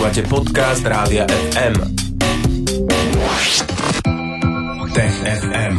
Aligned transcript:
Počúvate 0.00 0.32
podcast 0.32 0.80
Rádia 0.80 1.28
FM. 1.28 1.76
Tech 4.96 5.14
FM. 5.28 5.74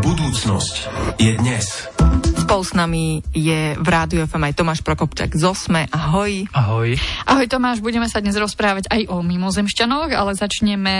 Budúcnosť 0.00 0.74
je 1.20 1.36
dnes. 1.36 1.84
Spolu 2.48 2.64
s 2.64 2.72
nami 2.72 3.20
je 3.36 3.76
v 3.76 3.88
Rádiu 3.92 4.24
FM 4.24 4.48
aj 4.48 4.56
Tomáš 4.56 4.80
Prokopčak 4.80 5.36
z 5.36 5.44
Osme. 5.44 5.84
Ahoj. 5.92 6.48
Ahoj. 6.56 6.96
Ahoj 7.28 7.44
Tomáš, 7.44 7.84
budeme 7.84 8.08
sa 8.08 8.24
dnes 8.24 8.40
rozprávať 8.40 8.88
aj 8.88 9.12
o 9.12 9.20
mimozemšťanoch, 9.20 10.08
ale 10.08 10.32
začneme 10.32 10.96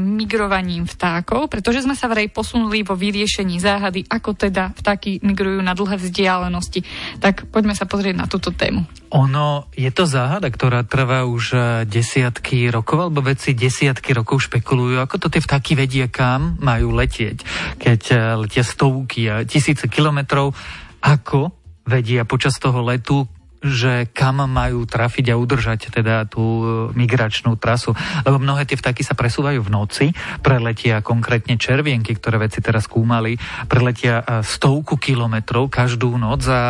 migrovaním 0.00 0.88
vtákov, 0.88 1.52
pretože 1.52 1.84
sme 1.84 1.92
sa 1.92 2.08
vraj 2.08 2.32
posunuli 2.32 2.80
vo 2.80 2.96
vyriešení 2.96 3.60
záhady, 3.60 4.08
ako 4.08 4.32
teda 4.32 4.72
vtáky 4.80 5.20
migrujú 5.20 5.60
na 5.60 5.76
dlhé 5.76 6.00
vzdialenosti. 6.00 6.88
Tak 7.20 7.52
poďme 7.52 7.76
sa 7.76 7.84
pozrieť 7.84 8.16
na 8.16 8.24
túto 8.32 8.48
tému. 8.48 8.88
Ono, 9.14 9.70
je 9.70 9.86
to 9.94 10.10
záhada, 10.10 10.50
ktorá 10.50 10.82
trvá 10.82 11.22
už 11.22 11.44
e, 11.54 11.58
desiatky 11.86 12.66
rokov, 12.66 12.98
alebo 12.98 13.22
vedci 13.22 13.54
desiatky 13.54 14.10
rokov 14.10 14.42
špekulujú, 14.50 14.98
ako 14.98 15.22
to 15.22 15.26
tie 15.30 15.38
vtáky 15.38 15.78
vedia, 15.78 16.10
kam 16.10 16.58
majú 16.58 16.90
letieť, 16.90 17.46
keď 17.78 18.00
e, 18.10 18.14
letia 18.42 18.66
stovky 18.66 19.30
a 19.30 19.46
tisíce 19.46 19.86
kilometrov. 19.86 20.58
Ako 20.98 21.54
vedia 21.86 22.26
počas 22.26 22.58
toho 22.58 22.82
letu, 22.82 23.30
že 23.64 24.12
kam 24.12 24.44
majú 24.44 24.84
trafiť 24.84 25.32
a 25.32 25.38
udržať 25.40 25.88
teda 25.88 26.28
tú 26.28 26.44
e, 26.44 26.64
migračnú 26.92 27.56
trasu. 27.56 27.96
Lebo 28.22 28.36
mnohé 28.36 28.68
tie 28.68 28.76
vtáky 28.76 29.00
sa 29.00 29.16
presúvajú 29.16 29.64
v 29.64 29.72
noci, 29.72 30.06
preletia 30.44 31.00
konkrétne 31.00 31.56
červienky, 31.56 32.12
ktoré 32.20 32.44
veci 32.44 32.60
teraz 32.60 32.84
skúmali, 32.84 33.40
preletia 33.66 34.20
e, 34.20 34.24
stovku 34.44 35.00
kilometrov 35.00 35.72
každú 35.72 36.20
noc 36.20 36.44
a 36.46 36.60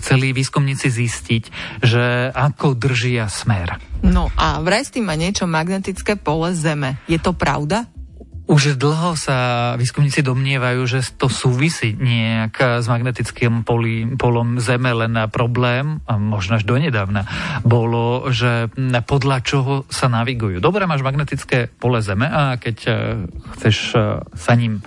chceli 0.00 0.32
výskumníci 0.32 0.88
zistiť, 0.88 1.42
že 1.84 2.32
ako 2.32 2.74
držia 2.74 3.28
smer. 3.28 3.76
No 4.02 4.32
a 4.34 4.58
vraj 4.58 4.82
s 4.82 4.90
tým 4.90 5.06
má 5.06 5.14
niečo 5.14 5.46
magnetické 5.46 6.18
pole 6.18 6.56
Zeme. 6.56 6.98
Je 7.06 7.20
to 7.22 7.36
pravda? 7.36 7.86
Už 8.50 8.74
dlho 8.74 9.14
sa 9.14 9.72
výskumníci 9.78 10.20
domnievajú, 10.20 10.82
že 10.84 11.00
to 11.14 11.30
súvisí 11.30 11.94
nejak 11.94 12.82
s 12.82 12.86
magnetickým 12.90 13.62
poli, 13.62 14.04
polom 14.18 14.58
Zeme, 14.58 14.90
len 14.90 15.14
problém, 15.30 16.02
a 16.10 16.18
možno 16.18 16.58
až 16.58 16.66
donedávna, 16.66 17.22
bolo, 17.62 18.28
že 18.34 18.66
podľa 19.06 19.38
čoho 19.46 19.74
sa 19.86 20.10
navigujú. 20.10 20.58
Dobre, 20.58 20.90
máš 20.90 21.06
magnetické 21.06 21.70
pole 21.70 22.02
Zeme 22.02 22.26
a 22.26 22.58
keď 22.58 22.76
eh, 22.86 22.94
chceš 23.58 23.76
eh, 23.94 24.02
sa 24.34 24.52
ním 24.58 24.82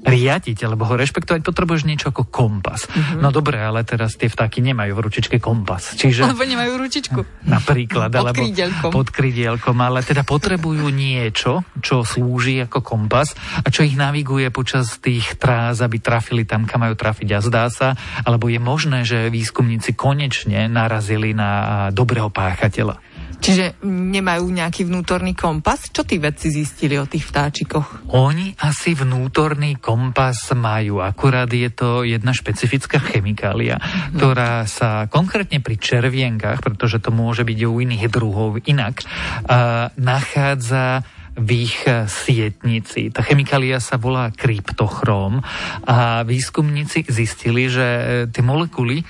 riadiť 0.00 0.58
alebo 0.64 0.88
ho 0.88 0.94
rešpektovať, 0.96 1.44
potrebuješ 1.44 1.84
niečo 1.84 2.12
ako 2.12 2.28
kompas. 2.28 2.88
Mm-hmm. 2.88 3.20
No 3.20 3.28
dobre, 3.28 3.60
ale 3.60 3.84
teraz 3.84 4.16
tie 4.16 4.32
vtáky 4.32 4.64
nemajú 4.64 4.96
v 4.96 5.00
ručičke 5.04 5.36
kompas. 5.36 5.96
Čiže, 5.96 6.24
alebo 6.24 6.44
nemajú 6.44 6.72
ručičku. 6.80 7.20
Napríklad. 7.44 8.08
pod 8.08 8.16
alebo 8.16 8.40
krídelkom. 8.40 8.90
Pod 8.90 9.08
krídelkom. 9.12 9.76
Ale 9.80 10.00
teda 10.00 10.24
potrebujú 10.24 10.88
niečo, 10.88 11.64
čo 11.84 12.02
slúži 12.02 12.64
ako 12.64 12.80
kompas 12.80 13.36
a 13.60 13.68
čo 13.68 13.84
ich 13.84 13.96
naviguje 13.96 14.48
počas 14.48 14.96
tých 14.98 15.36
trás, 15.36 15.84
aby 15.84 16.00
trafili 16.00 16.48
tam, 16.48 16.64
kam 16.64 16.80
majú 16.84 16.96
trafiť. 16.96 17.28
A 17.36 17.44
zdá 17.44 17.68
sa, 17.68 17.92
alebo 18.24 18.48
je 18.48 18.60
možné, 18.60 19.04
že 19.04 19.28
výskumníci 19.28 19.92
konečne 19.92 20.64
narazili 20.72 21.36
na 21.36 21.88
dobrého 21.92 22.32
páchateľa. 22.32 23.09
Čiže 23.40 23.80
nemajú 23.88 24.52
nejaký 24.52 24.84
vnútorný 24.84 25.32
kompas? 25.32 25.88
Čo 25.88 26.04
tí 26.04 26.20
vedci 26.20 26.52
zistili 26.52 27.00
o 27.00 27.08
tých 27.08 27.24
vtáčikoch? 27.24 28.12
Oni 28.12 28.52
asi 28.60 28.92
vnútorný 28.92 29.80
kompas 29.80 30.52
majú, 30.52 31.00
akurát 31.00 31.48
je 31.48 31.72
to 31.72 32.04
jedna 32.04 32.36
špecifická 32.36 33.00
chemikália, 33.00 33.80
mm. 33.80 34.20
ktorá 34.20 34.68
sa 34.68 35.08
konkrétne 35.08 35.64
pri 35.64 35.80
červienkach, 35.80 36.60
pretože 36.60 37.00
to 37.00 37.08
môže 37.08 37.48
byť 37.48 37.58
u 37.64 37.80
iných 37.80 38.04
druhov 38.12 38.60
inak, 38.68 39.00
uh, 39.48 39.88
nachádza 39.96 41.02
v 41.40 41.64
ich 41.64 41.88
sietnici. 41.88 43.08
Tá 43.08 43.24
chemikália 43.24 43.80
sa 43.80 43.96
volá 43.96 44.28
kryptochróm 44.28 45.40
a 45.88 46.20
výskumníci 46.28 47.08
zistili, 47.08 47.72
že 47.72 47.86
tie 48.28 48.44
molekuly 48.44 49.00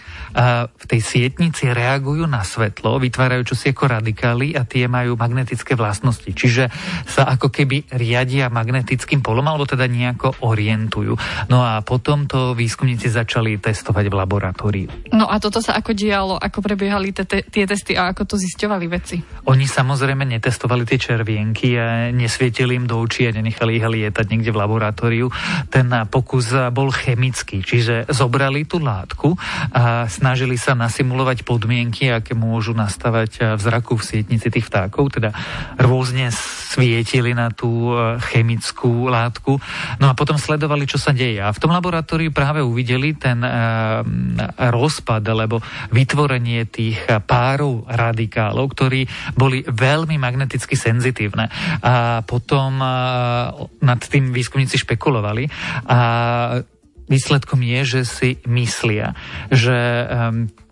v 0.70 0.84
tej 0.86 1.00
sietnici 1.02 1.66
reagujú 1.66 2.22
na 2.30 2.46
svetlo, 2.46 3.02
vytvárajú 3.02 3.50
čosi 3.50 3.74
ako 3.74 3.98
radikály 3.98 4.54
a 4.54 4.62
tie 4.62 4.86
majú 4.86 5.18
magnetické 5.18 5.74
vlastnosti. 5.74 6.30
Čiže 6.30 6.70
sa 7.10 7.26
ako 7.26 7.50
keby 7.50 7.90
riadia 7.98 8.46
magnetickým 8.46 9.26
polom, 9.26 9.50
alebo 9.50 9.66
teda 9.66 9.90
nejako 9.90 10.46
orientujú. 10.46 11.18
No 11.50 11.66
a 11.66 11.82
potom 11.82 12.30
to 12.30 12.54
výskumníci 12.54 13.10
začali 13.10 13.58
testovať 13.58 14.06
v 14.06 14.14
laboratóriu. 14.14 14.88
No 15.10 15.26
a 15.26 15.42
toto 15.42 15.58
sa 15.58 15.74
ako 15.74 15.98
dialo, 15.98 16.38
ako 16.38 16.62
prebiehali 16.62 17.10
tie 17.50 17.64
testy 17.66 17.98
a 17.98 18.14
ako 18.14 18.22
to 18.30 18.34
zisťovali 18.38 18.86
veci? 18.86 19.18
Oni 19.50 19.66
samozrejme 19.66 20.22
netestovali 20.22 20.86
tie 20.86 20.98
červienky 21.02 21.74
a 21.74 22.14
nesvietili 22.20 22.76
im 22.76 22.84
do 22.84 23.00
očí 23.00 23.24
a 23.26 23.32
nenechali 23.32 23.80
ich 23.80 23.86
lietať 23.86 24.26
niekde 24.28 24.52
v 24.52 24.60
laboratóriu. 24.60 25.26
Ten 25.72 25.88
pokus 26.12 26.52
bol 26.70 26.92
chemický, 26.92 27.64
čiže 27.64 28.06
zobrali 28.12 28.68
tú 28.68 28.78
látku 28.78 29.34
a 29.72 30.04
snažili 30.06 30.60
sa 30.60 30.76
nasimulovať 30.76 31.42
podmienky, 31.48 32.12
aké 32.12 32.36
môžu 32.36 32.76
nastavať 32.76 33.56
v 33.56 33.60
zraku 33.60 33.96
v 33.96 34.06
sietnici 34.06 34.52
tých 34.52 34.68
vtákov, 34.68 35.16
teda 35.16 35.32
rôzne 35.80 36.28
svietili 36.70 37.34
na 37.34 37.50
tú 37.50 37.90
eh, 37.90 38.20
chemickú 38.30 39.10
látku. 39.10 39.58
No 39.98 40.06
a 40.10 40.14
potom 40.14 40.38
sledovali, 40.38 40.86
čo 40.86 41.00
sa 41.00 41.10
deje. 41.10 41.42
A 41.42 41.50
v 41.50 41.58
tom 41.58 41.74
laboratóriu 41.74 42.30
práve 42.30 42.62
uvideli 42.62 43.16
ten 43.16 43.42
uh, 43.42 44.02
rozpad, 44.56 45.22
alebo 45.24 45.58
vytvorenie 45.90 46.68
tých 46.68 46.98
párov 47.24 47.88
radikálov, 47.88 48.70
ktorí 48.74 49.06
boli 49.34 49.64
veľmi 49.66 50.16
magneticky 50.16 50.76
senzitívne. 50.76 51.48
A 51.80 51.94
potom 52.26 52.82
uh, 52.82 53.66
nad 53.80 54.00
tým 54.02 54.34
výskumníci 54.34 54.80
špekulovali. 54.82 55.46
A 55.88 55.98
výsledkom 57.10 57.58
je, 57.66 57.80
že 57.82 58.00
si 58.06 58.30
myslia, 58.46 59.18
že 59.50 60.06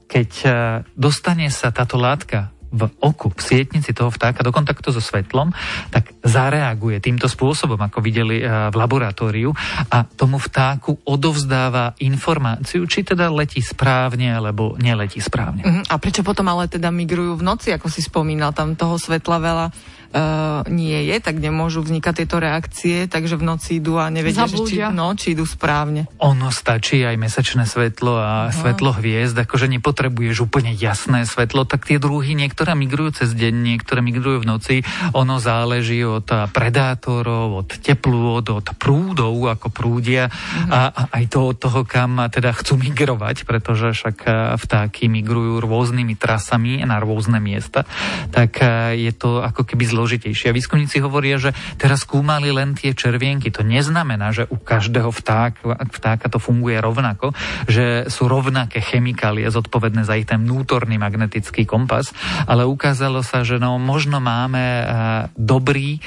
keď 0.07 0.31
uh, 0.47 0.53
dostane 0.95 1.51
sa 1.51 1.75
táto 1.75 1.99
látka 1.99 2.55
v 2.69 2.85
oku, 3.01 3.33
v 3.33 3.41
sietnici 3.41 3.97
toho 3.97 4.13
vtáka 4.13 4.45
do 4.45 4.53
kontaktu 4.53 4.93
so 4.93 5.01
svetlom, 5.01 5.57
tak 5.89 6.13
zareaguje 6.21 7.01
týmto 7.01 7.25
spôsobom, 7.25 7.81
ako 7.81 8.05
videli 8.05 8.45
uh, 8.45 8.69
v 8.69 8.77
laboratóriu 8.77 9.51
a 9.89 10.05
tomu 10.05 10.37
vtáku 10.37 11.01
odovzdáva 11.09 11.97
informáciu, 12.05 12.85
či 12.85 13.09
teda 13.09 13.33
letí 13.33 13.65
správne 13.65 14.37
alebo 14.37 14.77
neletí 14.77 15.17
správne. 15.19 15.65
Uh-huh. 15.65 15.85
A 15.89 15.97
prečo 15.97 16.21
potom 16.21 16.45
ale 16.53 16.69
teda 16.69 16.93
migrujú 16.93 17.41
v 17.41 17.47
noci, 17.47 17.73
ako 17.73 17.89
si 17.89 18.05
spomínal, 18.05 18.53
tam 18.53 18.77
toho 18.77 19.01
svetla 19.01 19.37
veľa 19.41 19.67
uh, 20.15 20.65
nie 20.69 21.09
je, 21.09 21.17
tak 21.21 21.41
nemôžu 21.41 21.85
vznikať 21.85 22.15
tieto 22.25 22.37
reakcie, 22.41 23.09
takže 23.09 23.37
v 23.37 23.45
noci 23.45 23.71
idú 23.81 24.01
a 24.01 24.09
nevedia, 24.09 24.49
že 24.49 24.61
či, 24.65 24.81
no, 24.93 25.13
či 25.17 25.37
idú 25.37 25.45
správne. 25.45 26.09
Ono 26.21 26.49
stačí 26.49 27.05
aj 27.05 27.17
mesačné 27.21 27.65
svetlo 27.69 28.15
a 28.17 28.49
uh-huh. 28.49 28.55
svetlo 28.55 28.97
hviezd, 28.97 29.37
akože 29.37 29.69
nepotrebuješ 29.79 30.45
úplne 30.45 30.73
jasné 30.73 31.29
svetlo, 31.29 31.69
tak 31.69 31.85
tie 31.85 32.01
druhy 32.01 32.33
niektoré 32.33 32.73
migrujú 32.73 33.25
cez 33.25 33.37
deň, 33.37 33.55
niektoré 33.75 34.01
migrujú 34.01 34.45
v 34.45 34.49
noci. 34.49 34.77
Ono 35.13 35.37
záleží 35.41 36.01
od 36.05 36.29
predátorov, 36.53 37.67
od 37.67 37.69
teplôt, 37.81 38.45
od 38.45 38.67
prúdov, 38.77 39.35
ako 39.49 39.69
prúdia 39.73 40.29
uh-huh. 40.29 40.71
a, 40.73 40.81
a 40.93 41.03
aj 41.21 41.25
to 41.33 41.39
od 41.53 41.57
toho, 41.59 41.81
kam 41.89 42.21
teda 42.29 42.55
chcú 42.55 42.79
migrovať, 42.79 43.49
pretože 43.49 43.97
však 43.97 44.17
vtáky 44.59 45.11
migrujú 45.11 45.61
rôznymi 45.65 46.15
trasami 46.15 46.83
na 46.85 47.01
rôzne 47.03 47.41
miesta, 47.41 47.89
tak 48.31 48.61
je 48.95 49.13
to 49.15 49.41
ako 49.41 49.65
keby 49.65 49.85
zlo 49.89 49.98
zložitejšie. 49.99 50.55
Výskumníci 50.55 51.03
hovoria, 51.03 51.43
že 51.43 51.51
teraz 51.75 52.07
skúmali 52.07 52.55
len 52.55 52.79
tie 52.79 52.95
červienky. 52.95 53.51
To 53.51 53.67
neznamená, 53.67 54.31
že 54.31 54.47
u 54.47 54.63
každého 54.63 55.11
vtáka, 55.11 55.75
vtáka 55.91 56.31
to 56.31 56.39
funguje 56.39 56.79
rovnako, 56.79 57.35
že 57.67 58.07
sú 58.07 58.31
rovnaké 58.31 58.79
chemikálie 58.79 59.51
zodpovedné 59.51 60.07
za 60.07 60.15
ich 60.15 60.31
ten 60.31 60.47
vnútorný 60.47 60.97
magnetický 61.03 61.67
kompas, 61.67 62.15
ale 62.47 62.63
ukázalo 62.63 63.27
sa, 63.27 63.43
že 63.43 63.59
no, 63.59 63.83
možno 63.83 64.23
máme 64.23 64.65
uh, 64.65 64.87
dobrý 65.35 65.99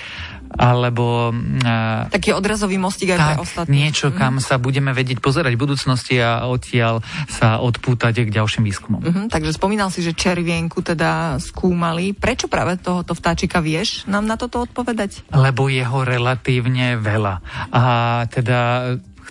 alebo... 0.57 1.31
Uh, 1.31 2.07
Taký 2.11 2.35
odrazový 2.35 2.77
mostík 2.77 3.15
aj 3.15 3.19
tak, 3.19 3.27
pre 3.27 3.35
ostatných. 3.43 3.71
niečo, 3.71 4.11
mhm. 4.11 4.15
kam 4.17 4.33
mm. 4.39 4.43
sa 4.43 4.55
budeme 4.59 4.91
vedieť 4.91 5.23
pozerať 5.23 5.53
v 5.55 5.61
budúcnosti 5.63 6.15
a 6.19 6.47
odtiaľ 6.47 7.03
sa 7.31 7.59
odpútať 7.63 8.27
k 8.27 8.29
ďalším 8.29 8.63
výskumom. 8.67 9.01
Mm-hmm, 9.01 9.25
takže 9.31 9.55
spomínal 9.55 9.89
si, 9.93 10.03
že 10.03 10.15
červienku 10.15 10.83
teda 10.83 11.39
skúmali. 11.39 12.11
Prečo 12.11 12.51
práve 12.51 12.77
tohoto 12.79 13.15
vtáčika 13.15 13.63
vieš 13.63 14.05
nám 14.05 14.27
na 14.27 14.35
toto 14.35 14.63
odpovedať? 14.63 15.27
Lebo 15.31 15.71
jeho 15.71 16.03
relatívne 16.03 16.99
veľa. 16.99 17.35
A 17.71 17.83
teda 18.27 18.59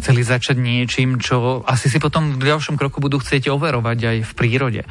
chceli 0.00 0.24
začať 0.24 0.56
niečím, 0.56 1.20
čo 1.20 1.62
asi 1.68 1.92
si 1.92 2.00
potom 2.00 2.40
v 2.40 2.42
ďalšom 2.42 2.80
kroku 2.80 2.98
budú 2.98 3.20
chcieť 3.20 3.52
overovať 3.52 3.98
aj 4.00 4.16
v 4.24 4.32
prírode. 4.32 4.82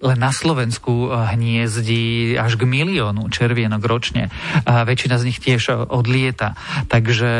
Len 0.00 0.18
na 0.18 0.32
Slovensku 0.32 1.12
hniezdi 1.12 2.34
až 2.40 2.56
k 2.56 2.64
miliónu 2.64 3.28
červienok 3.28 3.84
ročne. 3.84 4.32
A 4.64 4.88
väčšina 4.88 5.20
z 5.20 5.26
nich 5.28 5.38
tiež 5.38 5.92
odlieta. 5.92 6.56
Takže 6.88 7.30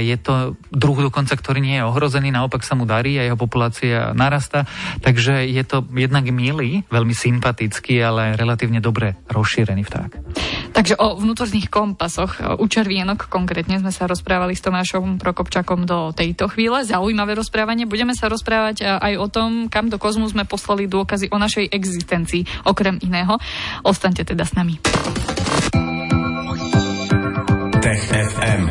je 0.00 0.16
to 0.16 0.56
druh 0.72 0.98
dokonca, 0.98 1.36
ktorý 1.36 1.60
nie 1.60 1.76
je 1.78 1.86
ohrozený, 1.86 2.32
naopak 2.32 2.64
sa 2.64 2.72
mu 2.72 2.88
darí 2.88 3.20
a 3.20 3.28
jeho 3.28 3.36
populácia 3.36 4.16
narasta. 4.16 4.64
Takže 5.04 5.44
je 5.46 5.64
to 5.68 5.84
jednak 5.92 6.24
milý, 6.32 6.82
veľmi 6.88 7.12
sympatický, 7.12 8.00
ale 8.00 8.40
relatívne 8.40 8.80
dobre 8.80 9.20
rozšírený 9.28 9.84
vták. 9.84 10.10
Takže 10.76 11.00
o 11.00 11.16
vnútorných 11.16 11.72
kompasoch 11.72 12.60
u 12.60 12.66
červienok 12.68 13.32
konkrétne 13.32 13.80
sme 13.80 13.88
sa 13.88 14.04
rozprávali 14.04 14.52
s 14.52 14.60
Tomášom 14.60 15.16
Prokopčakom 15.16 15.88
do 15.88 16.12
tejto 16.12 16.52
chvíle. 16.52 16.84
Zaujímavé 16.84 17.32
rozprávanie. 17.32 17.88
Budeme 17.88 18.12
sa 18.12 18.28
rozprávať 18.28 18.84
aj 18.84 19.16
o 19.16 19.26
tom, 19.32 19.72
kam 19.72 19.88
do 19.88 19.96
kozmu 19.96 20.28
sme 20.28 20.44
poslali 20.44 20.84
dôkazy 20.84 21.32
o 21.32 21.40
našej 21.40 21.72
existencii, 21.72 22.68
okrem 22.68 23.00
iného. 23.00 23.40
Ostaňte 23.88 24.28
teda 24.28 24.44
s 24.44 24.52
nami. 24.52 24.76
Tech 27.80 28.02
FM. 28.12 28.62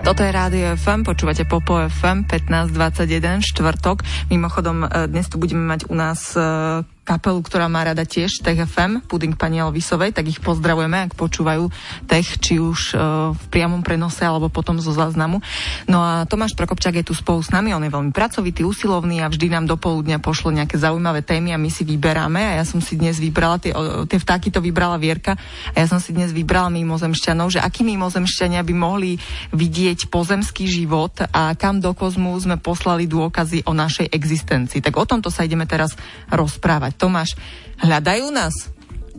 Toto 0.00 0.22
je 0.22 0.30
Rádio 0.30 0.78
FM, 0.80 1.02
počúvate 1.02 1.42
Popo 1.44 1.76
FM 1.76 2.24
1521, 2.24 3.42
štvrtok. 3.42 4.06
Mimochodom, 4.30 4.86
e, 4.86 5.10
dnes 5.10 5.26
tu 5.26 5.36
budeme 5.36 5.66
mať 5.66 5.90
u 5.90 5.98
nás 5.98 6.32
e, 6.38 6.95
kapelu, 7.06 7.38
ktorá 7.38 7.70
má 7.70 7.86
rada 7.86 8.02
tiež 8.02 8.42
Tech 8.42 8.58
FM, 8.58 9.06
Puding 9.06 9.38
pani 9.38 9.62
Elvisovej, 9.62 10.10
tak 10.10 10.26
ich 10.26 10.42
pozdravujeme, 10.42 11.06
ak 11.06 11.14
počúvajú 11.14 11.70
Tech, 12.10 12.42
či 12.42 12.58
už 12.58 12.98
uh, 12.98 13.30
v 13.30 13.44
priamom 13.54 13.86
prenose, 13.86 14.26
alebo 14.26 14.50
potom 14.50 14.82
zo 14.82 14.90
záznamu. 14.90 15.38
No 15.86 16.02
a 16.02 16.26
Tomáš 16.26 16.58
Prokopčák 16.58 16.98
je 16.98 17.06
tu 17.06 17.14
spolu 17.14 17.38
s 17.38 17.54
nami, 17.54 17.70
on 17.70 17.86
je 17.86 17.94
veľmi 17.94 18.10
pracovitý, 18.10 18.66
usilovný 18.66 19.22
a 19.22 19.30
vždy 19.30 19.54
nám 19.54 19.70
do 19.70 19.78
poludnia 19.78 20.18
pošlo 20.18 20.50
nejaké 20.50 20.74
zaujímavé 20.82 21.22
témy 21.22 21.54
a 21.54 21.62
my 21.62 21.70
si 21.70 21.86
vyberáme 21.86 22.42
a 22.42 22.58
ja 22.58 22.64
som 22.66 22.82
si 22.82 22.98
dnes 22.98 23.22
vybrala, 23.22 23.62
tie, 23.62 23.70
tie 24.10 24.18
vtáky 24.18 24.50
to 24.50 24.58
vybrala 24.58 24.98
Vierka 24.98 25.38
a 25.70 25.76
ja 25.78 25.86
som 25.86 26.02
si 26.02 26.10
dnes 26.10 26.34
vybrala 26.34 26.74
mimozemšťanov, 26.74 27.54
že 27.54 27.62
akí 27.62 27.86
mimozemšťania 27.86 28.66
by 28.66 28.74
mohli 28.74 29.14
vidieť 29.54 30.10
pozemský 30.10 30.66
život 30.66 31.14
a 31.30 31.54
kam 31.54 31.78
do 31.78 31.94
kozmu 31.94 32.34
sme 32.40 32.58
poslali 32.58 33.06
dôkazy 33.06 33.62
o 33.68 33.72
našej 33.76 34.10
existencii. 34.10 34.82
Tak 34.82 34.98
o 34.98 35.04
tomto 35.06 35.30
sa 35.30 35.46
ideme 35.46 35.68
teraz 35.68 35.94
rozprávať. 36.32 36.95
Tomáš, 36.96 37.36
hľadajú 37.80 38.32
nás? 38.32 38.72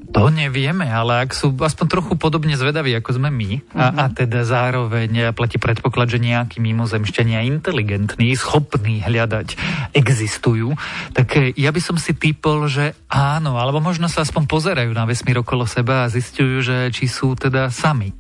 To 0.08 0.32
nevieme, 0.32 0.88
ale 0.88 1.28
ak 1.28 1.36
sú 1.36 1.52
aspoň 1.52 1.86
trochu 1.92 2.14
podobne 2.16 2.56
zvedaví, 2.56 2.96
ako 2.96 3.20
sme 3.20 3.28
my, 3.28 3.60
uh-huh. 3.60 3.76
a, 3.76 3.86
a 3.92 4.06
mhm. 4.08 4.14
teda 4.16 4.40
zároveň 4.48 5.36
platí 5.36 5.60
predpoklad, 5.60 6.08
že 6.08 6.24
nejakí 6.24 6.64
mimozemšťania 6.64 7.44
inteligentní, 7.44 8.32
schopní 8.40 9.04
hľadať, 9.04 9.60
existujú, 9.92 10.80
tak 11.12 11.28
eh, 11.36 11.52
ja 11.60 11.76
by 11.76 11.82
som 11.84 12.00
si 12.00 12.16
typol, 12.16 12.72
že 12.72 12.96
áno, 13.12 13.60
alebo 13.60 13.84
možno 13.84 14.08
sa 14.08 14.24
aspoň 14.24 14.48
pozerajú 14.48 14.92
na 14.96 15.04
vesmír 15.04 15.44
okolo 15.44 15.68
seba 15.68 16.08
a 16.08 16.12
zistujú, 16.12 16.64
že 16.64 16.88
či 16.96 17.12
sú 17.12 17.36
teda 17.36 17.68
sami. 17.68 18.16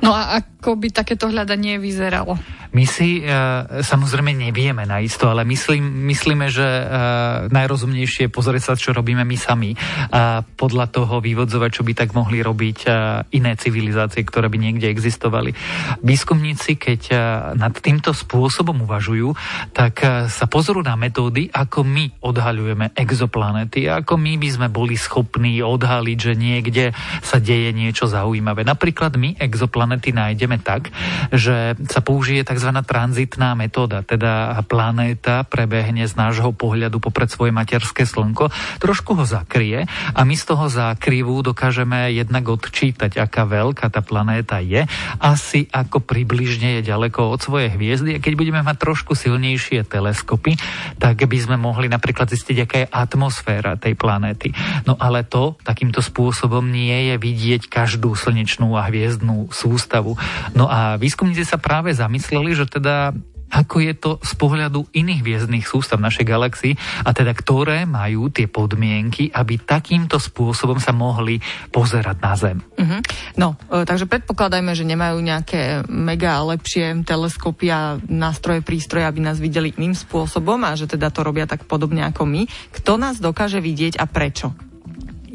No 0.00 0.16
a 0.16 0.40
ako 0.40 0.80
by 0.80 0.88
takéto 0.88 1.28
hľadanie 1.28 1.76
vyzeralo? 1.76 2.40
My 2.76 2.84
si 2.84 3.24
uh, 3.24 3.80
samozrejme 3.80 4.36
nevieme 4.36 4.84
na 4.84 5.00
isto, 5.00 5.32
ale 5.32 5.48
myslím, 5.48 6.12
myslíme, 6.12 6.52
že 6.52 6.60
uh, 6.60 7.48
najrozumnejšie 7.48 8.28
je 8.28 8.34
pozrieť 8.36 8.62
sa, 8.68 8.72
čo 8.76 8.92
robíme 8.92 9.24
my 9.24 9.36
sami 9.40 9.72
a 10.12 10.44
podľa 10.44 10.92
toho 10.92 11.24
vyvodzovať, 11.24 11.70
čo 11.72 11.82
by 11.88 11.96
tak 11.96 12.12
mohli 12.12 12.44
robiť 12.44 12.78
uh, 12.84 13.24
iné 13.32 13.56
civilizácie, 13.56 14.20
ktoré 14.28 14.52
by 14.52 14.60
niekde 14.60 14.92
existovali. 14.92 15.56
Výskumníci, 16.04 16.76
keď 16.76 17.00
uh, 17.08 17.18
nad 17.56 17.72
týmto 17.80 18.12
spôsobom 18.12 18.84
uvažujú, 18.84 19.32
tak 19.72 20.04
uh, 20.04 20.28
sa 20.28 20.44
pozorú 20.44 20.84
na 20.84 21.00
metódy, 21.00 21.48
ako 21.48 21.80
my 21.80 22.20
odhaľujeme 22.20 22.92
exoplanety, 22.92 23.88
ako 23.88 24.20
my 24.20 24.36
by 24.36 24.48
sme 24.52 24.68
boli 24.68 25.00
schopní 25.00 25.64
odhaliť, 25.64 26.18
že 26.20 26.32
niekde 26.36 26.84
sa 27.24 27.40
deje 27.40 27.72
niečo 27.72 28.04
zaujímavé. 28.04 28.68
Napríklad 28.68 29.16
my 29.16 29.40
exoplanety 29.40 30.12
nájdeme 30.12 30.60
tak, 30.60 30.92
že 31.32 31.78
sa 31.88 32.02
použije 32.02 32.42
tzv 32.42 32.65
tzv. 32.66 32.82
tranzitná 32.82 33.54
metóda, 33.54 34.02
teda 34.02 34.58
planéta 34.66 35.46
prebehne 35.46 36.02
z 36.10 36.18
nášho 36.18 36.50
pohľadu 36.50 36.98
popred 36.98 37.30
svoje 37.30 37.54
materské 37.54 38.02
slnko, 38.02 38.50
trošku 38.82 39.14
ho 39.14 39.22
zakrie 39.22 39.86
a 39.86 40.20
my 40.26 40.34
z 40.34 40.44
toho 40.50 40.66
zákrivu 40.66 41.46
dokážeme 41.46 42.10
jednak 42.10 42.42
odčítať, 42.50 43.22
aká 43.22 43.46
veľká 43.46 43.86
tá 43.86 44.02
planéta 44.02 44.58
je, 44.58 44.82
asi 45.22 45.70
ako 45.70 46.02
približne 46.02 46.82
je 46.82 46.90
ďaleko 46.90 47.30
od 47.30 47.38
svojej 47.38 47.70
hviezdy 47.70 48.18
a 48.18 48.22
keď 48.22 48.32
budeme 48.34 48.60
mať 48.66 48.76
trošku 48.82 49.14
silnejšie 49.14 49.86
teleskopy, 49.86 50.58
tak 50.98 51.22
by 51.22 51.38
sme 51.38 51.54
mohli 51.54 51.86
napríklad 51.86 52.26
zistiť, 52.26 52.56
aká 52.66 52.76
je 52.82 52.88
atmosféra 52.90 53.78
tej 53.78 53.94
planéty. 53.94 54.50
No 54.82 54.98
ale 54.98 55.22
to 55.22 55.54
takýmto 55.62 56.02
spôsobom 56.02 56.66
nie 56.66 57.14
je 57.14 57.16
vidieť 57.20 57.70
každú 57.70 58.18
slnečnú 58.18 58.74
a 58.74 58.86
hviezdnú 58.90 59.54
sústavu. 59.54 60.18
No 60.58 60.66
a 60.66 60.98
výskumníci 60.98 61.46
sa 61.46 61.60
práve 61.60 61.94
zamysleli, 61.94 62.45
že 62.52 62.68
teda 62.68 63.16
ako 63.50 63.76
je 63.78 63.94
to 63.94 64.10
z 64.22 64.32
pohľadu 64.34 64.90
iných 64.90 65.22
hviezdnych 65.22 65.66
sústav 65.66 66.02
našej 66.02 66.26
galaxii 66.26 66.74
a 67.06 67.14
teda 67.14 67.30
ktoré 67.30 67.86
majú 67.86 68.26
tie 68.30 68.50
podmienky, 68.50 69.30
aby 69.30 69.62
takýmto 69.62 70.18
spôsobom 70.18 70.82
sa 70.82 70.90
mohli 70.90 71.38
pozerať 71.70 72.16
na 72.18 72.32
Zem. 72.34 72.58
Uh-huh. 72.58 73.00
No, 73.38 73.54
e, 73.70 73.86
takže 73.86 74.10
predpokladajme, 74.10 74.74
že 74.74 74.84
nemajú 74.84 75.22
nejaké 75.22 75.86
mega 75.86 76.42
lepšie 76.42 77.06
teleskopy 77.06 77.66
a 77.70 77.80
nástroje, 78.10 78.66
prístroje, 78.66 79.06
aby 79.06 79.22
nás 79.22 79.38
videli 79.38 79.70
iným 79.78 79.94
spôsobom 79.94 80.58
a 80.66 80.74
že 80.74 80.90
teda 80.90 81.14
to 81.14 81.22
robia 81.22 81.46
tak 81.46 81.64
podobne 81.64 82.02
ako 82.02 82.26
my. 82.26 82.50
Kto 82.74 82.98
nás 82.98 83.22
dokáže 83.22 83.62
vidieť 83.62 83.96
a 84.02 84.04
prečo? 84.10 84.65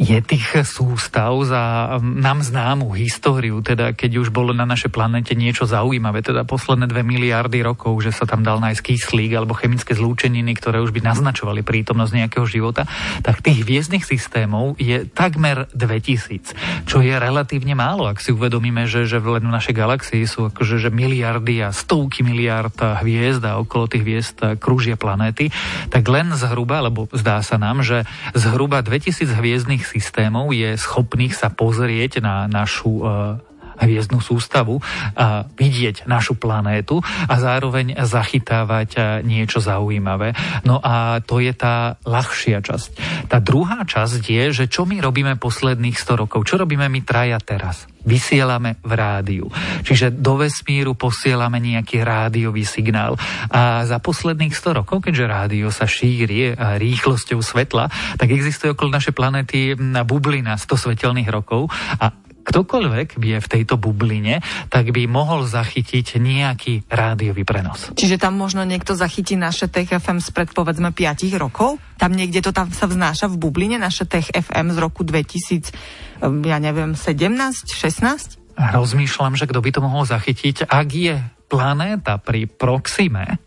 Je 0.02 0.18
tých 0.26 0.66
sústav 0.66 1.30
za 1.46 1.96
nám 2.02 2.42
známu 2.42 2.90
históriu, 2.98 3.62
teda 3.62 3.94
keď 3.94 4.26
už 4.26 4.34
bolo 4.34 4.50
na 4.50 4.66
našej 4.66 4.90
planete 4.90 5.38
niečo 5.38 5.70
zaujímavé, 5.70 6.26
teda 6.26 6.42
posledné 6.42 6.90
dve 6.90 7.06
miliardy 7.06 7.62
rokov, 7.62 8.02
že 8.02 8.10
sa 8.10 8.26
tam 8.26 8.42
dal 8.42 8.58
nájsť 8.58 8.82
kyslík 8.82 9.38
alebo 9.38 9.54
chemické 9.54 9.94
zlúčeniny, 9.94 10.58
ktoré 10.58 10.82
už 10.82 10.90
by 10.90 11.06
naznačovali 11.06 11.62
prítomnosť 11.62 12.18
nejakého 12.18 12.50
života, 12.50 12.90
tak 13.22 13.46
tých 13.46 13.62
hviezdnych 13.62 14.02
systémov 14.02 14.74
je 14.82 15.06
takmer 15.06 15.70
2000, 15.78 16.90
čo 16.90 17.06
je 17.06 17.14
relatívne 17.14 17.78
málo, 17.78 18.10
ak 18.10 18.18
si 18.26 18.34
uvedomíme, 18.34 18.90
že, 18.90 19.06
že 19.06 19.22
len 19.22 19.46
v 19.46 19.54
našej 19.54 19.78
galaxii 19.78 20.26
sú 20.26 20.50
akože 20.50 20.82
že 20.82 20.90
miliardy 20.90 21.62
a 21.62 21.70
stovky 21.70 22.26
miliard 22.26 22.74
hviezd 22.74 23.46
a 23.46 23.62
okolo 23.62 23.86
tých 23.86 24.02
hviezd 24.02 24.38
krúžia 24.58 24.98
planéty, 24.98 25.54
tak 25.94 26.10
len 26.10 26.34
zhruba, 26.34 26.82
lebo 26.82 27.06
zdá 27.14 27.46
sa 27.46 27.62
nám, 27.62 27.86
že 27.86 28.02
zhruba 28.34 28.82
2000 28.82 29.30
hviezdnych 29.30 29.91
systémov 29.92 30.56
je 30.56 30.80
schopných 30.80 31.36
sa 31.36 31.52
pozrieť 31.52 32.24
na 32.24 32.48
našu 32.48 33.04
e, 33.04 33.06
hviezdnu 33.82 34.22
sústavu, 34.22 34.80
vidieť 35.58 36.06
našu 36.06 36.38
planétu 36.38 37.02
a 37.28 37.36
zároveň 37.38 37.98
zachytávať 38.02 38.90
e, 38.96 39.00
niečo 39.26 39.62
zaujímavé. 39.62 40.34
No 40.66 40.78
a 40.82 41.20
to 41.22 41.42
je 41.42 41.54
tá 41.54 41.98
ľahšia 42.06 42.62
časť. 42.62 42.90
Tá 43.28 43.38
druhá 43.42 43.84
časť 43.84 44.22
je, 44.22 44.44
že 44.64 44.66
čo 44.70 44.86
my 44.86 45.02
robíme 45.02 45.38
posledných 45.38 45.98
100 45.98 46.22
rokov, 46.28 46.46
čo 46.48 46.62
robíme 46.62 46.88
my 46.88 47.02
traja 47.06 47.38
teraz 47.42 47.90
vysielame 48.02 48.82
v 48.82 48.92
rádiu. 48.98 49.46
Čiže 49.86 50.14
do 50.14 50.42
vesmíru 50.42 50.98
posielame 50.98 51.62
nejaký 51.62 52.02
rádiový 52.02 52.66
signál. 52.66 53.18
A 53.54 53.86
za 53.86 54.02
posledných 54.02 54.54
100 54.54 54.82
rokov, 54.82 55.06
keďže 55.06 55.26
rádio 55.30 55.68
sa 55.70 55.86
šíri 55.86 56.58
rýchlosťou 56.58 57.40
svetla, 57.42 58.18
tak 58.18 58.34
existuje 58.34 58.74
okolo 58.74 58.98
našej 58.98 59.14
planéty 59.14 59.78
bublina 60.06 60.58
100 60.58 60.90
svetelných 60.90 61.30
rokov 61.30 61.70
a 62.02 62.10
ktokoľvek 62.44 63.18
je 63.18 63.38
v 63.38 63.48
tejto 63.48 63.78
bubline, 63.78 64.42
tak 64.68 64.90
by 64.92 65.06
mohol 65.06 65.46
zachytiť 65.46 66.18
nejaký 66.18 66.90
rádiový 66.90 67.46
prenos. 67.46 67.94
Čiže 67.94 68.22
tam 68.22 68.38
možno 68.38 68.66
niekto 68.66 68.98
zachytí 68.98 69.38
naše 69.38 69.70
Tech 69.72 69.90
FM 69.90 70.20
spred 70.20 70.52
povedzme 70.52 70.94
5 70.94 71.32
rokov? 71.38 71.78
Tam 72.02 72.12
niekde 72.14 72.42
to 72.42 72.52
tam 72.52 72.74
sa 72.74 72.90
vznáša 72.90 73.30
v 73.30 73.40
bubline 73.40 73.78
naše 73.78 74.10
Tech 74.10 74.30
FM 74.30 74.74
z 74.74 74.78
roku 74.82 75.06
2000, 75.06 75.72
um, 76.26 76.42
ja 76.44 76.58
neviem, 76.58 76.98
17, 76.98 77.72
16? 77.72 78.42
Rozmýšľam, 78.58 79.40
že 79.40 79.48
kto 79.48 79.60
by 79.64 79.70
to 79.72 79.82
mohol 79.82 80.04
zachytiť, 80.04 80.68
ak 80.68 80.88
je 80.92 81.16
planéta 81.52 82.16
pri 82.16 82.48
Proxime, 82.48 83.40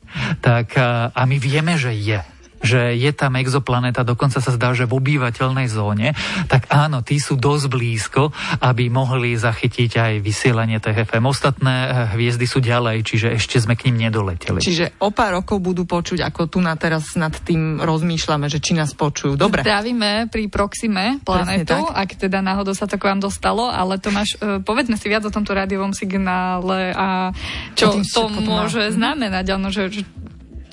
tak 0.45 0.77
a 0.77 1.21
my 1.25 1.37
vieme, 1.41 1.81
že 1.81 1.97
je 1.97 2.21
že 2.65 2.97
je 2.97 3.13
tam 3.13 3.37
exoplaneta, 3.37 4.01
dokonca 4.03 4.41
sa 4.41 4.51
zdá, 4.51 4.73
že 4.73 4.89
v 4.89 4.97
obývateľnej 4.97 5.69
zóne, 5.69 6.17
tak 6.49 6.73
áno, 6.73 7.05
tí 7.05 7.21
sú 7.21 7.37
dosť 7.37 7.65
blízko, 7.69 8.33
aby 8.65 8.89
mohli 8.89 9.37
zachytiť 9.37 9.91
aj 10.01 10.13
vysielanie 10.25 10.81
TFM. 10.81 11.29
Ostatné 11.29 11.75
eh, 11.75 11.89
hviezdy 12.17 12.49
sú 12.49 12.65
ďalej, 12.65 13.05
čiže 13.05 13.37
ešte 13.37 13.61
sme 13.61 13.77
k 13.77 13.93
ním 13.93 14.09
nedoleteli. 14.09 14.65
Čiže 14.65 14.97
o 15.05 15.13
pár 15.13 15.37
rokov 15.37 15.61
budú 15.61 15.85
počuť, 15.85 16.25
ako 16.25 16.49
tu 16.49 16.59
na 16.65 16.73
teraz 16.81 17.13
nad 17.21 17.37
tým 17.37 17.85
rozmýšľame, 17.85 18.49
že 18.49 18.59
či 18.65 18.73
nás 18.73 18.97
počujú. 18.97 19.37
Dobre. 19.37 19.61
Zdravíme 19.61 20.33
pri 20.33 20.49
Proxime 20.49 21.21
planetu, 21.21 21.77
ak 21.77 22.17
teda 22.17 22.41
náhodou 22.41 22.73
sa 22.73 22.89
to 22.89 22.97
k 22.97 23.13
vám 23.13 23.21
dostalo, 23.21 23.69
ale 23.69 24.01
Tomáš, 24.01 24.41
uh, 24.41 24.63
povedzme 24.65 24.97
si 24.97 25.13
viac 25.13 25.27
o 25.29 25.35
tomto 25.35 25.53
rádiovom 25.53 25.93
signále 25.93 26.95
a 26.97 27.35
čo 27.77 28.01
to 28.01 28.31
môže 28.31 28.95
znamenať, 28.95 29.59
ano, 29.59 29.69
že, 29.69 29.91
že 29.93 30.03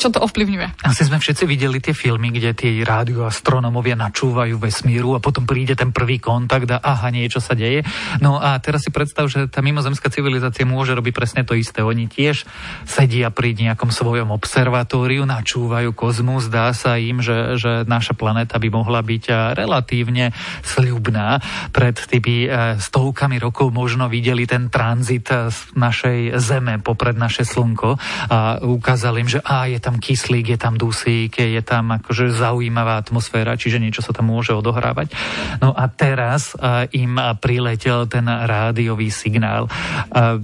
čo 0.02 0.10
to 0.10 0.26
ovplyvňuje. 0.26 0.82
Asi 0.82 1.06
sme 1.06 1.22
všetci 1.22 1.46
videli 1.46 1.78
tie 1.78 1.94
filmy, 1.94 2.34
kde 2.34 2.58
tí 2.58 2.70
rádioastronomovia 2.82 3.94
načúvajú 3.94 4.58
vesmíru 4.58 5.14
a 5.14 5.24
potom 5.24 5.46
príde 5.46 5.78
ten 5.78 5.94
prvý 5.94 6.18
kontakt 6.18 6.66
a 6.74 6.82
aha, 6.82 7.14
niečo 7.14 7.38
sa 7.38 7.54
deje. 7.54 7.86
No 8.18 8.42
a 8.42 8.58
teraz 8.58 8.82
si 8.82 8.90
predstav, 8.90 9.30
že 9.30 9.46
tá 9.46 9.62
mimozemská 9.62 10.10
civilizácia 10.10 10.66
môže 10.66 10.98
robiť 10.98 11.14
presne 11.14 11.42
to 11.46 11.54
isté. 11.54 11.86
Oni 11.86 12.10
tiež 12.10 12.50
sedia 12.90 13.30
pri 13.30 13.54
nejakom 13.54 13.94
svojom 13.94 14.34
observatóriu, 14.34 15.24
načúvajú 15.30 15.94
kozmus, 15.94 16.50
zdá 16.50 16.74
sa 16.74 16.98
im, 16.98 17.22
že, 17.22 17.62
že 17.62 17.86
naša 17.86 18.18
planéta 18.18 18.58
by 18.58 18.70
mohla 18.74 19.06
byť 19.06 19.54
relatívne 19.54 20.34
sľubná. 20.66 21.38
Pred 21.70 21.96
tými 22.10 22.48
e, 22.48 22.50
stovkami 22.82 23.38
rokov 23.38 23.70
možno 23.70 24.10
videli 24.10 24.50
ten 24.50 24.74
tranzit 24.74 25.30
z 25.30 25.58
našej 25.78 26.42
Zeme 26.42 26.80
popred 26.82 27.14
naše 27.20 27.46
Slnko 27.46 28.00
a 28.32 28.58
ukázali 28.64 29.24
im, 29.24 29.30
že 29.30 29.40
á, 29.44 29.68
je 29.68 29.80
tam 29.80 29.91
tam 29.92 30.00
kyslík, 30.00 30.56
je 30.56 30.60
tam 30.62 30.80
dusík, 30.80 31.36
je 31.36 31.60
tam 31.60 31.92
akože 32.00 32.32
zaujímavá 32.32 32.96
atmosféra, 32.96 33.60
čiže 33.60 33.76
niečo 33.76 34.00
sa 34.00 34.16
tam 34.16 34.32
môže 34.32 34.56
odohrávať. 34.56 35.12
No 35.60 35.76
a 35.76 35.92
teraz 35.92 36.56
uh, 36.56 36.88
im 36.96 37.20
priletel 37.44 38.08
ten 38.08 38.24
rádiový 38.24 39.12
signál. 39.12 39.68
Uh, 39.68 40.40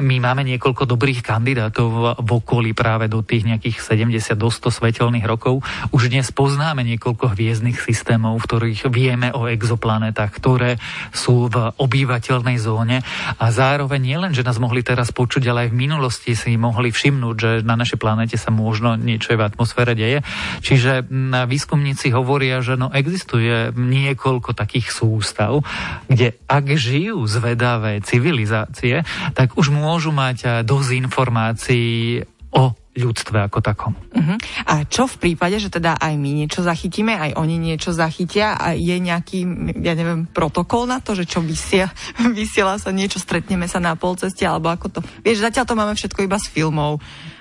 my 0.00 0.16
máme 0.24 0.40
niekoľko 0.48 0.88
dobrých 0.88 1.20
kandidátov 1.20 2.16
v 2.16 2.30
okolí 2.32 2.72
práve 2.72 3.12
do 3.12 3.20
tých 3.20 3.44
nejakých 3.44 4.00
70 4.00 4.40
do 4.40 4.48
100 4.48 4.72
svetelných 4.72 5.28
rokov. 5.28 5.60
Už 5.92 6.08
dnes 6.08 6.32
poznáme 6.32 6.80
niekoľko 6.88 7.36
hviezdnych 7.36 7.84
systémov, 7.84 8.40
v 8.40 8.46
ktorých 8.48 8.80
vieme 8.88 9.28
o 9.36 9.44
exoplanetách, 9.44 10.32
ktoré 10.32 10.80
sú 11.12 11.52
v 11.52 11.76
obývateľnej 11.76 12.56
zóne 12.56 13.04
a 13.36 13.44
zároveň 13.52 14.00
nielen, 14.00 14.32
že 14.32 14.46
nás 14.46 14.56
mohli 14.56 14.80
teraz 14.80 15.12
počuť, 15.12 15.44
ale 15.52 15.68
aj 15.68 15.76
v 15.76 15.80
minulosti 15.84 16.32
si 16.32 16.56
mohli 16.56 16.88
všimnúť, 16.88 17.36
že 17.36 17.50
na 17.66 17.76
našej 17.76 18.00
planete 18.00 18.40
sa 18.40 18.48
môžu 18.48 18.77
možno 18.78 18.94
niečo 18.94 19.34
v 19.34 19.42
atmosfére 19.42 19.98
deje. 19.98 20.22
Čiže 20.62 21.10
výskumníci 21.50 22.14
hovoria, 22.14 22.62
že 22.62 22.78
no 22.78 22.94
existuje 22.94 23.74
niekoľko 23.74 24.54
takých 24.54 24.94
sústav, 24.94 25.66
kde 26.06 26.38
ak 26.46 26.78
žijú 26.78 27.26
zvedavé 27.26 27.98
civilizácie, 28.06 29.02
tak 29.34 29.58
už 29.58 29.74
môžu 29.74 30.14
mať 30.14 30.62
dosť 30.62 30.90
informácií 30.94 32.22
o 32.54 32.70
ľudstve 32.98 33.46
ako 33.46 33.58
takom. 33.62 33.94
Uh-huh. 33.94 34.34
A 34.66 34.82
čo 34.82 35.06
v 35.06 35.30
prípade, 35.30 35.62
že 35.62 35.70
teda 35.70 35.94
aj 35.94 36.18
my 36.18 36.30
niečo 36.34 36.66
zachytíme, 36.66 37.14
aj 37.14 37.38
oni 37.38 37.56
niečo 37.56 37.94
zachytia 37.94 38.58
a 38.58 38.74
je 38.74 38.98
nejaký, 38.98 39.46
ja 39.78 39.94
neviem, 39.94 40.26
protokol 40.26 40.90
na 40.90 40.98
to, 40.98 41.14
že 41.14 41.30
čo 41.30 41.38
vysiela, 41.38 41.94
vysiela 42.38 42.74
sa 42.82 42.90
niečo, 42.90 43.22
stretneme 43.22 43.70
sa 43.70 43.78
na 43.78 43.94
polceste, 43.94 44.42
alebo 44.42 44.68
ako 44.74 44.98
to... 44.98 45.00
Vieš, 45.22 45.46
zatiaľ 45.46 45.64
to 45.64 45.78
máme 45.78 45.94
všetko 45.94 46.26
iba 46.26 46.38
z 46.42 46.50
filmov, 46.50 46.98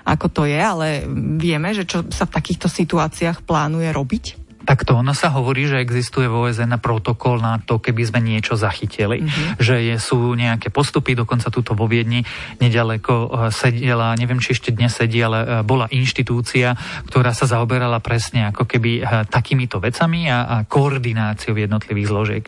ako 0.07 0.27
to 0.31 0.41
je, 0.47 0.55
ale 0.55 1.03
vieme, 1.35 1.75
že 1.75 1.83
čo 1.83 2.07
sa 2.07 2.23
v 2.23 2.35
takýchto 2.39 2.71
situáciách 2.71 3.43
plánuje 3.43 3.91
robiť? 3.91 4.25
Takto, 4.67 4.99
ono 4.99 5.15
sa 5.15 5.31
hovorí, 5.31 5.63
že 5.63 5.79
existuje 5.79 6.27
vo 6.27 6.43
OSN 6.43 6.83
protokol 6.83 7.39
na 7.39 7.55
to, 7.55 7.79
keby 7.79 8.03
sme 8.03 8.19
niečo 8.19 8.59
zachytili, 8.59 9.23
mm-hmm. 9.23 9.63
že 9.63 9.79
je, 9.79 9.95
sú 9.95 10.35
nejaké 10.35 10.75
postupy, 10.75 11.15
dokonca 11.15 11.47
túto 11.47 11.71
vo 11.71 11.87
Viedni 11.87 12.27
nedaleko 12.59 13.13
e, 13.15 13.27
sedela, 13.55 14.11
neviem, 14.19 14.43
či 14.43 14.59
ešte 14.59 14.75
dnes 14.75 14.91
sedí, 14.91 15.23
ale 15.23 15.39
e, 15.39 15.47
bola 15.63 15.87
inštitúcia, 15.87 16.75
ktorá 17.07 17.31
sa 17.31 17.47
zaoberala 17.47 18.03
presne 18.03 18.51
ako 18.51 18.67
keby 18.67 18.91
e, 18.99 19.01
takýmito 19.31 19.79
vecami 19.79 20.27
a, 20.27 20.43
a 20.43 20.55
koordináciou 20.67 21.55
jednotlivých 21.55 22.11
zložiek. 22.11 22.43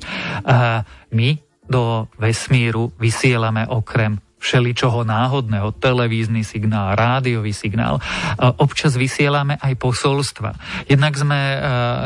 My 1.15 1.29
do 1.69 2.11
vesmíru 2.19 2.91
vysielame 2.99 3.63
okrem 3.63 4.19
všeličoho 4.39 5.03
náhodného, 5.03 5.75
televízny 5.77 6.47
signál, 6.47 6.95
rádiový 6.95 7.51
signál. 7.51 7.99
Občas 8.39 8.95
vysielame 8.95 9.59
aj 9.59 9.75
posolstva. 9.75 10.55
Jednak 10.87 11.19
sme 11.19 11.35
e, 11.35 11.57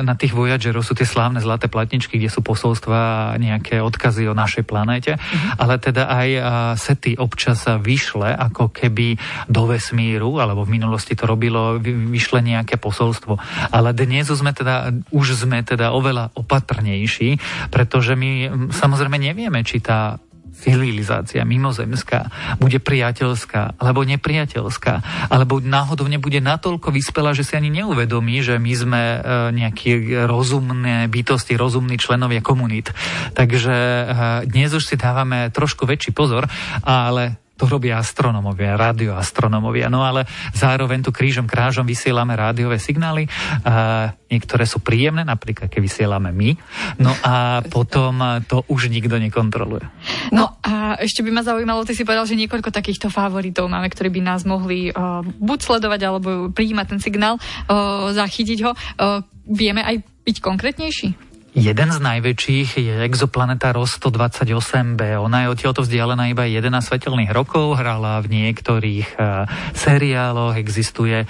na 0.02 0.18
tých 0.18 0.34
Voyagerov 0.34 0.82
sú 0.82 0.98
tie 0.98 1.06
slávne 1.06 1.40
zlaté 1.40 1.70
platničky, 1.70 2.18
kde 2.18 2.34
sú 2.34 2.42
posolstva 2.42 3.34
nejaké 3.38 3.80
odkazy 3.80 4.26
o 4.26 4.34
našej 4.34 4.66
planéte, 4.66 5.16
mm-hmm. 5.16 5.62
ale 5.62 5.78
teda 5.78 6.10
aj 6.10 6.30
e, 6.34 6.42
sety 6.82 7.12
občas 7.22 7.70
vyšle 7.70 8.34
ako 8.34 8.74
keby 8.74 9.16
do 9.46 9.70
vesmíru, 9.70 10.42
alebo 10.42 10.66
v 10.66 10.74
minulosti 10.82 11.14
to 11.14 11.30
robilo, 11.30 11.78
vyšle 11.80 12.42
nejaké 12.42 12.82
posolstvo. 12.82 13.38
Ale 13.70 13.94
dnes 13.94 14.26
sme 14.34 14.52
teda, 14.52 14.90
už 15.14 15.46
sme 15.46 15.62
teda 15.62 15.94
oveľa 15.94 16.34
opatrnejší, 16.34 17.38
pretože 17.70 18.18
my 18.18 18.50
samozrejme 18.74 19.22
nevieme, 19.22 19.62
či 19.62 19.78
tá 19.78 20.18
civilizácia 20.54 21.44
mimozemská 21.44 22.32
bude 22.62 22.80
priateľská 22.80 23.76
alebo 23.82 24.08
nepriateľská, 24.08 24.94
alebo 25.28 25.60
náhodou 25.60 26.08
nebude 26.08 26.40
natoľko 26.40 26.94
vyspelá, 26.94 27.36
že 27.36 27.44
si 27.44 27.58
ani 27.60 27.74
neuvedomí, 27.84 28.40
že 28.40 28.62
my 28.62 28.74
sme 28.74 29.02
e, 29.02 29.20
nejaké 29.52 30.24
rozumné 30.30 31.12
bytosti, 31.12 31.60
rozumní 31.60 32.00
členovia 32.00 32.40
komunít. 32.40 32.96
Takže 33.36 33.76
e, 33.76 34.04
dnes 34.48 34.72
už 34.72 34.88
si 34.88 34.96
dávame 34.96 35.52
trošku 35.52 35.84
väčší 35.84 36.16
pozor, 36.16 36.48
ale 36.86 37.43
to 37.54 37.70
robia 37.70 38.02
astronomovia, 38.02 38.74
radioastronomovia. 38.76 39.88
No 39.88 40.02
ale 40.02 40.26
zároveň 40.58 41.06
tu 41.06 41.14
krížom 41.14 41.46
krážom 41.46 41.86
vysielame 41.86 42.34
rádiové 42.34 42.82
signály. 42.82 43.30
A 43.62 44.10
niektoré 44.28 44.66
sú 44.66 44.82
príjemné, 44.82 45.22
napríklad 45.22 45.70
keď 45.70 45.82
vysielame 45.82 46.34
my. 46.34 46.58
No 46.98 47.14
a 47.22 47.62
potom 47.62 48.42
to 48.50 48.66
už 48.66 48.90
nikto 48.90 49.22
nekontroluje. 49.22 49.86
No 50.34 50.58
a 50.66 50.98
ešte 50.98 51.22
by 51.22 51.30
ma 51.30 51.46
zaujímalo, 51.46 51.86
ty 51.86 51.94
si 51.94 52.02
povedal, 52.02 52.26
že 52.26 52.40
niekoľko 52.42 52.74
takýchto 52.74 53.14
favoritov 53.14 53.70
máme, 53.70 53.86
ktorí 53.94 54.10
by 54.10 54.22
nás 54.26 54.42
mohli 54.50 54.90
uh, 54.90 55.22
buď 55.22 55.60
sledovať, 55.62 56.02
alebo 56.02 56.30
prijímať 56.50 56.98
ten 56.98 57.00
signál, 57.00 57.38
uh, 57.38 58.10
zachytiť 58.10 58.60
ho. 58.66 58.72
Uh, 58.74 59.22
vieme 59.46 59.86
aj 59.86 60.02
byť 60.26 60.38
konkrétnejší? 60.42 61.33
Jeden 61.54 61.94
z 61.94 62.02
najväčších 62.02 62.82
je 62.82 62.96
exoplaneta 63.06 63.70
ROS 63.78 64.02
128b. 64.02 65.22
Ona 65.22 65.46
je 65.46 65.48
odtiaľto 65.54 65.86
vzdialená 65.86 66.34
iba 66.34 66.50
11 66.50 66.82
svetelných 66.82 67.30
rokov, 67.30 67.78
hrala 67.78 68.18
v 68.26 68.50
niektorých 68.50 69.08
uh, 69.22 69.46
seriáloch, 69.78 70.58
existuje 70.58 71.22
uh, 71.22 71.30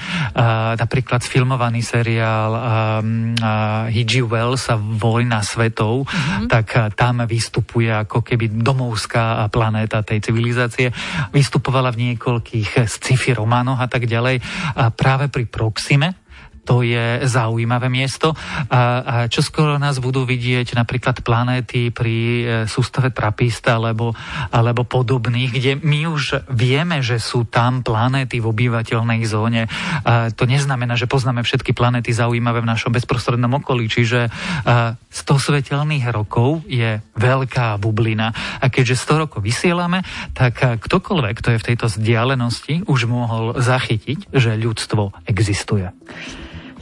napríklad 0.79 1.27
sfilmovaný 1.27 1.83
seriál 1.83 2.55
uh, 2.55 2.63
uh, 2.63 3.91
H.G. 3.91 4.23
Wells 4.23 4.71
a 4.71 4.79
Vojna 4.79 5.43
svetov, 5.43 6.07
mm-hmm. 6.07 6.47
tak 6.47 6.67
uh, 6.71 6.87
tam 6.95 7.27
vystupuje 7.27 7.91
ako 7.91 8.23
keby 8.23 8.63
domovská 8.63 9.43
planéta 9.51 10.07
tej 10.07 10.23
civilizácie. 10.23 10.95
Vystupovala 11.35 11.91
v 11.91 12.15
niekoľkých 12.15 12.87
sci-fi 12.87 13.35
románoch 13.35 13.83
a 13.83 13.91
tak 13.91 14.07
ďalej. 14.07 14.39
A 14.79 14.87
práve 14.87 15.27
pri 15.27 15.51
Proxime, 15.51 16.22
to 16.63 16.81
je 16.81 17.23
zaujímavé 17.27 17.91
miesto. 17.91 18.31
A, 18.71 19.03
a 19.03 19.15
čo 19.27 19.43
skoro 19.43 19.75
nás 19.75 19.99
budú 19.99 20.23
vidieť 20.23 20.75
napríklad 20.75 21.21
planéty 21.21 21.91
pri 21.91 22.15
e, 22.15 22.43
sústave 22.65 23.11
Trapista 23.11 23.77
alebo, 23.77 24.15
alebo 24.49 24.87
podobných, 24.87 25.51
kde 25.51 25.71
my 25.83 26.07
už 26.07 26.47
vieme, 26.51 27.03
že 27.03 27.19
sú 27.19 27.43
tam 27.47 27.83
planéty 27.83 28.39
v 28.39 28.49
obyvateľnej 28.49 29.21
zóne. 29.27 29.67
A 30.07 30.31
to 30.31 30.47
neznamená, 30.47 30.95
že 30.95 31.09
poznáme 31.09 31.43
všetky 31.43 31.75
planéty 31.75 32.15
zaujímavé 32.15 32.63
v 32.63 32.71
našom 32.71 32.95
bezprostrednom 32.95 33.59
okolí, 33.59 33.91
čiže 33.91 34.31
100 34.65 35.03
svetelných 35.13 36.07
rokov 36.09 36.63
je 36.65 37.03
veľká 37.19 37.75
bublina. 37.77 38.31
A 38.63 38.71
keďže 38.71 39.03
100 39.03 39.23
rokov 39.27 39.39
vysielame, 39.43 40.01
tak 40.31 40.79
ktokoľvek, 40.79 41.33
kto 41.37 41.49
je 41.53 41.61
v 41.61 41.67
tejto 41.73 41.85
vzdialenosti, 41.91 42.87
už 42.87 42.99
mohol 43.05 43.59
zachytiť, 43.59 44.31
že 44.31 44.55
ľudstvo 44.57 45.27
existuje. 45.27 45.91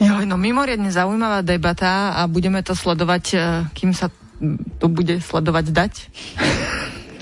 Jo, 0.00 0.24
no 0.24 0.40
mimoriadne 0.40 0.88
zaujímavá 0.88 1.44
debata 1.44 2.16
a 2.16 2.24
budeme 2.30 2.64
to 2.64 2.72
sledovať, 2.72 3.24
e, 3.32 3.36
kým 3.76 3.92
sa 3.92 4.08
to 4.80 4.86
bude 4.88 5.20
sledovať 5.20 5.66
dať. 5.70 5.92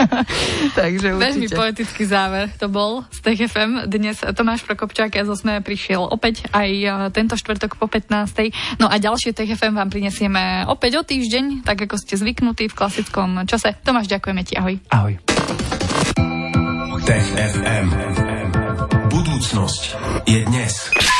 Takže 0.80 1.12
určite. 1.12 1.28
Veľmi 1.28 1.48
poetický 1.52 2.04
záver 2.08 2.48
to 2.56 2.72
bol 2.72 3.04
z 3.12 3.18
TFM. 3.20 3.84
Dnes 3.84 4.16
Tomáš 4.32 4.64
Prokopčák 4.64 5.12
a 5.12 5.28
Zosme 5.28 5.60
prišiel 5.60 6.00
opäť 6.00 6.48
aj 6.56 6.70
e, 6.70 6.88
tento 7.12 7.36
štvrtok 7.36 7.76
po 7.76 7.84
15. 7.84 8.80
No 8.80 8.88
a 8.88 8.96
ďalšie 8.96 9.36
TFM 9.36 9.76
vám 9.76 9.92
prinesieme 9.92 10.64
opäť 10.68 11.00
o 11.00 11.02
týždeň, 11.04 11.66
tak 11.68 11.84
ako 11.84 12.00
ste 12.00 12.16
zvyknutí 12.16 12.72
v 12.72 12.74
klasickom 12.76 13.44
čase. 13.44 13.76
Tomáš, 13.84 14.08
ďakujeme 14.08 14.42
ti. 14.46 14.56
Ahoj. 14.56 14.80
Ahoj. 14.88 15.14
Tech 17.04 17.26
FM. 17.34 17.86
Budúcnosť 19.10 19.82
je 20.30 20.40
dnes. 20.46 21.19